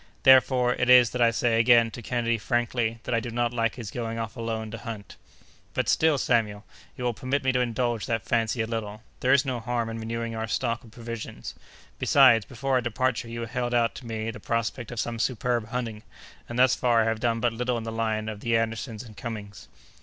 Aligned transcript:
Therefore 0.23 0.73
it 0.73 0.89
is 0.89 1.11
that 1.11 1.21
I 1.21 1.29
say 1.29 1.59
again 1.59 1.91
to 1.91 2.01
Kennedy 2.01 2.39
frankly 2.39 2.97
that 3.03 3.13
I 3.13 3.19
do 3.19 3.29
not 3.29 3.53
like 3.53 3.75
his 3.75 3.91
going 3.91 4.17
off 4.17 4.35
alone 4.35 4.71
to 4.71 4.79
hunt." 4.79 5.15
"But 5.75 5.87
still, 5.87 6.17
Samuel, 6.17 6.65
you 6.97 7.03
will 7.03 7.13
permit 7.13 7.43
me 7.43 7.51
to 7.51 7.59
indulge 7.61 8.07
that 8.07 8.25
fancy 8.25 8.61
a 8.63 8.65
little. 8.65 9.03
There 9.19 9.31
is 9.31 9.45
no 9.45 9.59
harm 9.59 9.89
in 9.91 9.99
renewing 9.99 10.33
our 10.35 10.47
stock 10.47 10.83
of 10.83 10.89
provisions. 10.89 11.53
Besides, 11.99 12.45
before 12.45 12.71
our 12.73 12.81
departure, 12.81 13.29
you 13.29 13.45
held 13.45 13.75
out 13.75 13.93
to 13.93 14.07
me 14.07 14.31
the 14.31 14.39
prospect 14.39 14.91
of 14.91 14.99
some 14.99 15.19
superb 15.19 15.67
hunting, 15.67 16.01
and 16.49 16.57
thus 16.57 16.73
far 16.73 17.01
I 17.03 17.05
have 17.05 17.19
done 17.19 17.39
but 17.39 17.53
little 17.53 17.77
in 17.77 17.83
the 17.83 17.91
line 17.91 18.27
of 18.27 18.39
the 18.39 18.57
Andersons 18.57 19.03
and 19.03 19.15
Cummings." 19.15 19.67